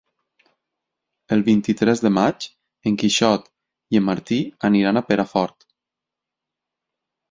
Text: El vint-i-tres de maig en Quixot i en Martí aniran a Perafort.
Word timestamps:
El 1.35 1.43
vint-i-tres 1.49 2.01
de 2.07 2.11
maig 2.17 2.49
en 2.93 2.99
Quixot 3.03 3.47
i 3.95 4.03
en 4.03 4.09
Martí 4.11 4.43
aniran 4.73 4.99
a 4.99 5.09
Perafort. 5.15 5.73